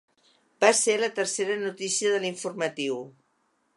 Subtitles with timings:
[0.63, 2.99] Va ser la tercera notícia de l’informatiu.